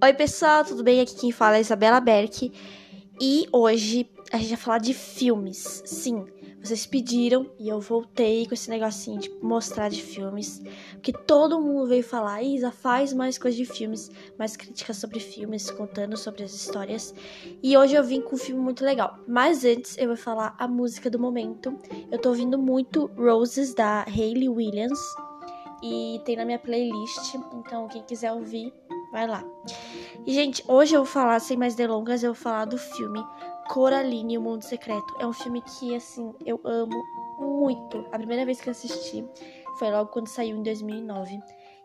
[0.00, 1.00] Oi, pessoal, tudo bem?
[1.00, 2.52] Aqui quem fala é a Isabela Berck.
[3.20, 5.82] E hoje a gente vai falar de filmes.
[5.84, 6.24] Sim,
[6.62, 10.62] vocês pediram e eu voltei com esse negocinho de mostrar de filmes.
[10.92, 15.68] Porque todo mundo veio falar, Isa, faz mais coisas de filmes, mais críticas sobre filmes,
[15.68, 17.12] contando sobre as histórias.
[17.60, 19.18] E hoje eu vim com um filme muito legal.
[19.26, 21.76] Mas antes eu vou falar a música do momento.
[22.08, 25.00] Eu tô ouvindo muito Roses da Hayley Williams.
[25.82, 27.34] E tem na minha playlist.
[27.52, 28.72] Então quem quiser ouvir,
[29.10, 29.44] Vai lá.
[30.26, 33.24] E, gente, hoje eu vou falar, sem mais delongas, eu vou falar do filme
[33.68, 35.14] Coraline e o Mundo Secreto.
[35.18, 37.02] É um filme que, assim, eu amo
[37.38, 38.06] muito.
[38.12, 39.24] A primeira vez que eu assisti
[39.78, 41.40] foi logo quando saiu em 2009.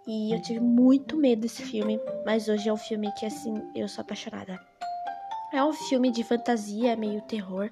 [0.05, 3.87] E eu tive muito medo desse filme, mas hoje é um filme que, assim, eu
[3.87, 4.59] sou apaixonada.
[5.53, 7.71] É um filme de fantasia, meio terror.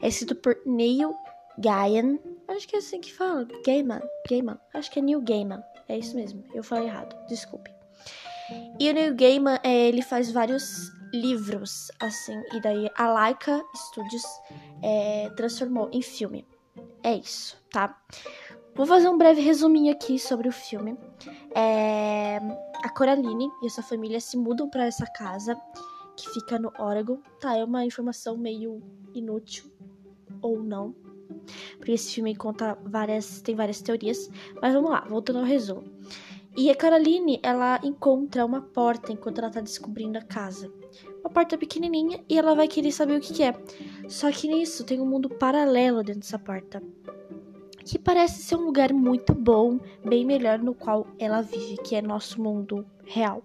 [0.00, 1.14] É escrito por Neil
[1.58, 2.18] Gaiman.
[2.48, 3.46] Acho que é assim que fala.
[3.64, 4.02] Gaiman.
[4.28, 4.58] Gaiman.
[4.74, 5.62] Acho que é Neil Gaiman.
[5.88, 6.42] É isso mesmo.
[6.52, 7.16] Eu falei errado.
[7.28, 7.70] Desculpe.
[8.78, 14.24] E o Neil Gaiman, é, ele faz vários livros, assim, e daí a Laika Studios
[14.82, 16.46] é, transformou em filme.
[17.02, 18.00] É isso, tá?
[18.74, 20.96] Vou fazer um breve resuminho aqui sobre o filme.
[21.54, 22.38] É,
[22.82, 25.54] a Coraline e sua família se mudam para essa casa
[26.16, 27.18] que fica no Oregon.
[27.38, 28.82] Tá, é uma informação meio
[29.14, 29.70] inútil
[30.40, 30.94] ou não.
[31.76, 34.30] Porque esse filme conta várias, tem várias teorias.
[34.60, 35.84] Mas vamos lá, voltando ao resumo.
[36.54, 40.70] E a Caroline, ela encontra uma porta enquanto ela tá descobrindo a casa.
[41.20, 43.54] Uma porta pequenininha e ela vai querer saber o que, que é.
[44.06, 46.82] Só que nisso tem um mundo paralelo dentro dessa porta.
[47.84, 52.02] Que parece ser um lugar muito bom, bem melhor no qual ela vive, que é
[52.02, 53.42] nosso mundo real.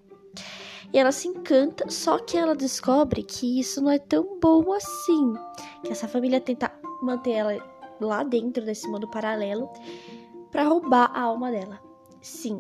[0.94, 5.34] E ela se encanta, só que ela descobre que isso não é tão bom assim.
[5.84, 6.72] Que essa família tenta
[7.02, 9.70] manter ela lá dentro desse mundo paralelo
[10.52, 11.80] para roubar a alma dela.
[12.22, 12.60] Sim,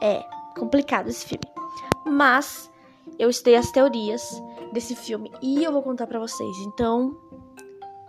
[0.00, 0.24] é
[0.58, 1.44] complicado esse filme.
[2.06, 2.70] Mas
[3.18, 4.22] eu estudei as teorias
[4.72, 6.56] desse filme e eu vou contar para vocês.
[6.58, 7.16] Então,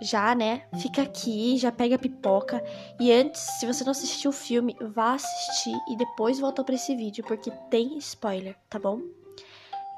[0.02, 0.64] já, né?
[0.82, 2.64] Fica aqui, já pega a pipoca.
[3.00, 6.96] E antes, se você não assistiu o filme, vá assistir e depois volta para esse
[6.96, 9.00] vídeo, porque tem spoiler, tá bom?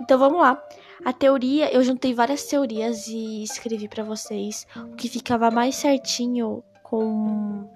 [0.01, 0.61] Então vamos lá.
[1.05, 6.63] A teoria, eu juntei várias teorias e escrevi para vocês o que ficava mais certinho
[6.81, 7.69] com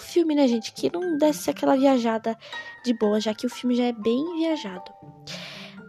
[0.00, 0.72] o filme, né, gente?
[0.72, 2.36] Que não desse aquela viajada
[2.84, 4.90] de boa, já que o filme já é bem viajado.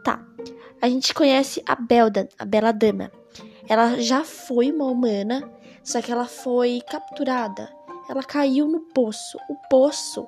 [0.04, 0.24] Tá.
[0.82, 3.12] A gente conhece a Beldan, a Bela Dama.
[3.68, 5.50] Ela já foi uma humana,
[5.84, 7.72] só que ela foi capturada.
[8.10, 9.38] Ela caiu no poço.
[9.50, 10.28] O poço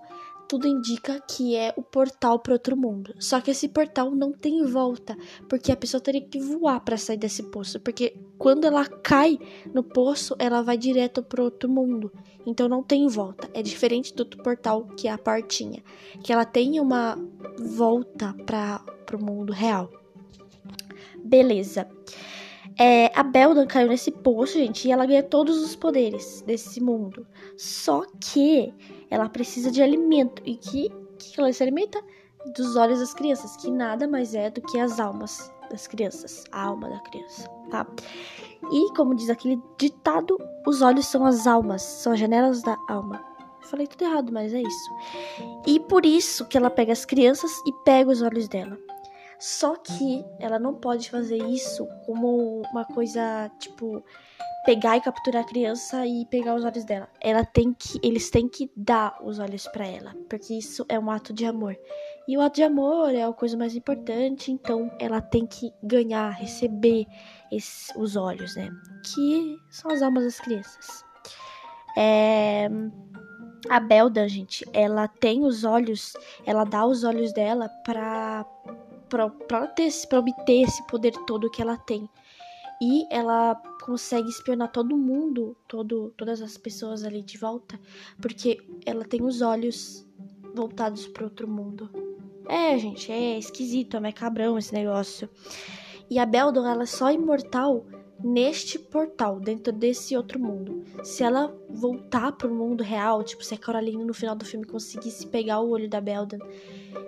[0.54, 3.16] tudo indica que é o portal para outro mundo.
[3.18, 5.18] Só que esse portal não tem volta,
[5.50, 9.40] porque a pessoa teria que voar para sair desse poço, porque quando ela cai
[9.74, 12.12] no poço, ela vai direto para outro mundo.
[12.46, 13.50] Então não tem volta.
[13.52, 15.82] É diferente do portal que é a portinha,
[16.24, 17.18] que ela tem uma
[17.58, 19.90] volta para o mundo real.
[21.18, 21.88] Beleza.
[22.80, 27.26] É, a Beldan caiu nesse poço, gente, e ela ganha todos os poderes desse mundo.
[27.58, 28.74] Só que
[29.14, 30.42] ela precisa de alimento.
[30.44, 32.04] E que, que ela se alimenta?
[32.56, 36.44] Dos olhos das crianças, que nada mais é do que as almas das crianças.
[36.52, 37.86] A alma da criança, tá?
[38.72, 40.36] E como diz aquele ditado,
[40.66, 43.24] os olhos são as almas, são as janelas da alma.
[43.62, 44.92] falei tudo errado, mas é isso.
[45.68, 48.78] E por isso que ela pega as crianças e pega os olhos dela.
[49.44, 54.02] Só que ela não pode fazer isso como uma coisa, tipo,
[54.66, 57.10] pegar e capturar a criança e pegar os olhos dela.
[57.20, 61.12] Ela tem que, eles têm que dar os olhos para ela, porque isso é um
[61.12, 61.78] ato de amor.
[62.26, 66.30] E o ato de amor é a coisa mais importante, então ela tem que ganhar,
[66.30, 67.06] receber
[67.98, 68.72] os olhos, né?
[69.04, 71.04] Que são as almas das crianças.
[71.98, 72.70] É,
[73.70, 76.14] a Belda, gente, ela tem os olhos,
[76.46, 78.46] ela dá os olhos dela pra
[79.14, 79.84] para obter
[80.64, 82.10] esse poder todo que ela tem.
[82.82, 87.80] E ela consegue espionar todo mundo, todo, todas as pessoas ali de volta,
[88.20, 90.06] porque ela tem os olhos
[90.56, 91.90] voltados para outro mundo.
[92.50, 95.30] É, gente, é esquisito, é macabrão esse negócio.
[96.10, 97.86] E a Beldon, ela é só imortal
[98.24, 100.84] neste portal, dentro desse outro mundo.
[101.04, 105.28] Se ela voltar pro mundo real, tipo, se a Coraline no final do filme conseguisse
[105.28, 106.40] pegar o olho da Beldan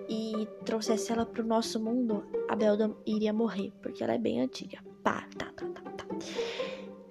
[0.09, 4.79] e trouxesse ela pro nosso mundo, a Beldan iria morrer, porque ela é bem antiga.
[5.01, 6.05] Pá, tá, tá, tá, tá.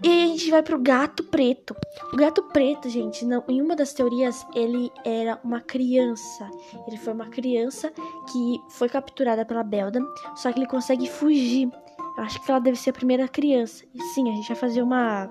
[0.03, 1.75] E aí a gente vai pro gato preto.
[2.13, 6.51] O gato preto, gente, não, em uma das teorias, ele era uma criança.
[6.87, 7.91] Ele foi uma criança
[8.31, 10.05] que foi capturada pela Beldan,
[10.37, 11.71] só que ele consegue fugir
[12.17, 13.85] eu acho que ela deve ser a primeira criança.
[13.95, 15.31] E sim, a gente vai fazer uma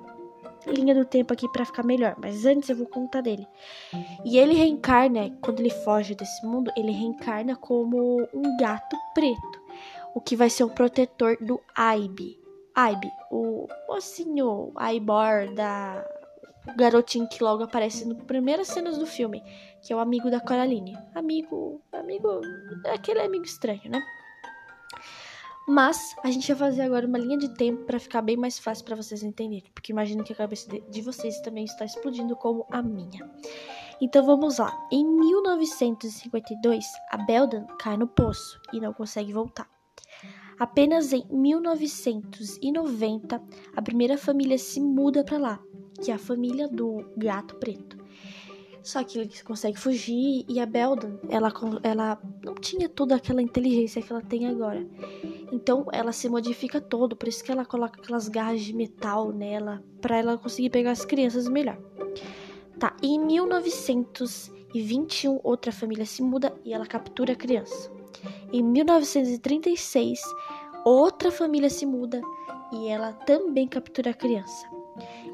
[0.67, 3.47] linha do tempo aqui para ficar melhor, mas antes eu vou contar dele.
[4.23, 9.63] E ele reencarna, quando ele foge desse mundo, ele reencarna como um gato preto.
[10.15, 12.39] o que vai ser o protetor do Aibe.
[12.75, 16.05] Aibe, o mocinho Aibor da
[16.67, 19.43] o garotinho que logo aparece nas primeiras cenas do filme,
[19.81, 20.97] que é o amigo da Coraline.
[21.13, 22.41] Amigo, amigo,
[22.85, 24.01] é aquele amigo estranho, né?
[25.67, 28.83] Mas a gente vai fazer agora uma linha de tempo para ficar bem mais fácil
[28.83, 32.81] para vocês entenderem, porque imagino que a cabeça de vocês também está explodindo como a
[32.81, 33.31] minha.
[34.01, 34.77] Então vamos lá.
[34.91, 39.69] Em 1952, a Beldan cai no poço e não consegue voltar.
[40.59, 43.41] Apenas em 1990,
[43.75, 45.59] a primeira família se muda para lá,
[46.03, 48.03] que é a família do gato preto.
[48.83, 51.51] Só que ele consegue fugir e a Beldan, ela,
[51.83, 54.85] ela não tinha toda aquela inteligência que ela tem agora.
[55.53, 59.83] Então ela se modifica todo, por isso que ela coloca aquelas garras de metal nela,
[60.01, 61.77] para ela conseguir pegar as crianças melhor.
[62.79, 67.91] Tá, em 1921 outra família se muda e ela captura a criança.
[68.51, 70.19] Em 1936
[70.83, 72.19] outra família se muda
[72.71, 74.67] e ela também captura a criança.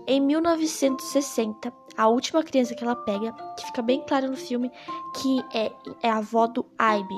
[0.05, 4.69] Em 1960, a última criança que ela pega, que fica bem claro no filme,
[5.15, 5.71] que é,
[6.03, 7.15] é a avó do Aibe.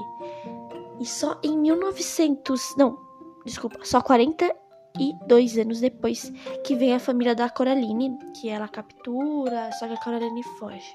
[1.01, 2.95] E só em 1900, não,
[3.43, 6.31] desculpa, só 42 anos depois
[6.63, 10.93] que vem a família da Coraline, que ela captura, só que a Coraline foge.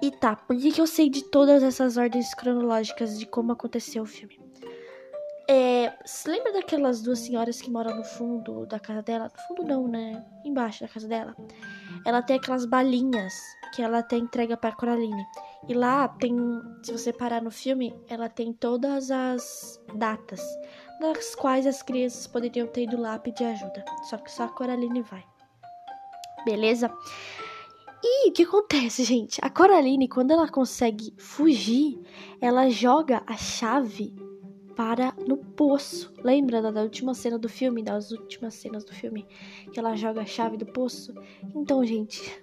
[0.00, 4.04] E tá, por que, que eu sei de todas essas ordens cronológicas de como aconteceu
[4.04, 4.38] o filme?
[5.50, 5.92] É,
[6.26, 9.32] lembra daquelas duas senhoras que moram no fundo da casa dela?
[9.34, 10.24] No fundo não, né?
[10.44, 11.34] Embaixo da casa dela.
[12.06, 13.34] Ela tem aquelas balinhas
[13.74, 15.26] que ela até entrega pra Coraline.
[15.66, 16.36] E lá tem,
[16.82, 20.40] se você parar no filme, ela tem todas as datas
[21.00, 23.84] nas quais as crianças poderiam ter ido lá pedir ajuda.
[24.08, 25.24] Só que só a Coraline vai.
[26.44, 26.90] Beleza?
[28.02, 29.38] E o que acontece, gente?
[29.42, 32.00] A Coraline, quando ela consegue fugir,
[32.40, 34.14] ela joga a chave
[34.76, 36.12] para no poço.
[36.22, 39.26] Lembra da, da, última cena do filme, das últimas cenas do filme,
[39.72, 41.12] que ela joga a chave do poço?
[41.54, 42.40] Então, gente,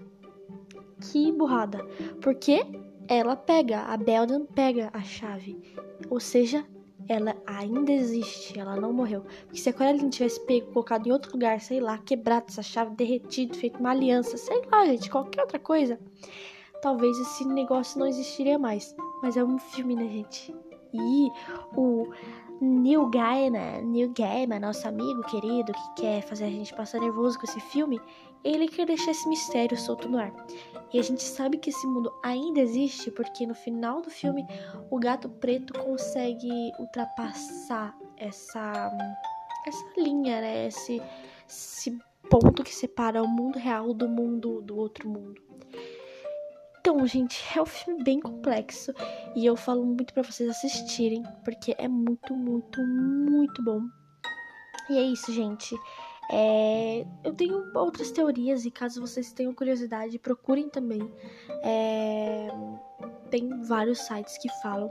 [1.00, 1.79] que burrada.
[2.21, 2.65] Porque
[3.07, 5.62] ela pega, a Beldan pega a chave.
[6.10, 6.66] Ou seja,
[7.07, 9.24] ela ainda existe, ela não morreu.
[9.46, 12.96] Porque se a Coraline tivesse pego, colocado em outro lugar, sei lá, quebrado essa chave,
[12.96, 16.00] derretido, feito uma aliança, sei lá, gente, qualquer outra coisa,
[16.81, 18.96] talvez esse negócio não existiria mais.
[19.22, 20.56] Mas é um filme, né, gente?
[20.94, 21.30] E
[21.75, 22.08] o
[22.62, 27.46] Neil Gaiman, Neil Gaiman, nosso amigo querido que quer fazer a gente passar nervoso com
[27.46, 28.00] esse filme,
[28.45, 30.31] ele quer deixar esse mistério solto no ar.
[30.94, 34.45] E a gente sabe que esse mundo ainda existe porque no final do filme
[34.89, 38.92] o gato preto consegue ultrapassar essa
[39.68, 40.68] essa linha, né?
[40.68, 41.01] Esse,
[41.50, 41.97] esse
[42.30, 45.41] ponto que separa o mundo real do mundo do outro mundo.
[46.80, 48.94] Então, gente, é um filme bem complexo
[49.36, 53.81] e eu falo muito para vocês assistirem, porque é muito, muito, muito bom.
[54.88, 55.75] E é isso, gente.
[56.31, 57.06] É...
[57.24, 61.01] Eu tenho outras teorias e caso vocês tenham curiosidade, procurem também.
[61.63, 62.48] É...
[63.30, 64.89] Tem vários sites que falam.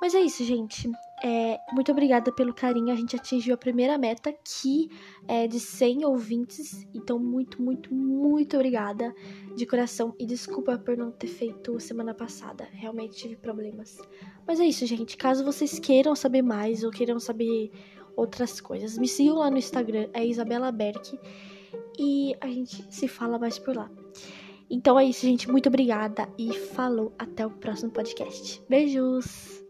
[0.00, 0.90] Mas é isso, gente.
[1.22, 2.92] É, muito obrigada pelo carinho.
[2.92, 4.90] A gente atingiu a primeira meta que
[5.26, 6.86] é de 100 ouvintes.
[6.92, 9.14] Então, muito, muito, muito obrigada
[9.56, 10.14] de coração.
[10.18, 12.68] E desculpa por não ter feito semana passada.
[12.72, 13.96] Realmente tive problemas.
[14.46, 15.16] Mas é isso, gente.
[15.16, 17.70] Caso vocês queiram saber mais ou queiram saber
[18.16, 21.18] outras coisas, me sigam lá no Instagram, é Isabela Berk.
[21.98, 23.90] E a gente se fala mais por lá.
[24.68, 25.50] Então é isso, gente.
[25.50, 27.12] Muito obrigada e falou.
[27.18, 28.62] Até o próximo podcast.
[28.68, 29.63] Beijos!